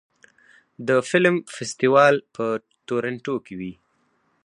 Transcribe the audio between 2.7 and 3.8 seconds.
تورنټو کې وي.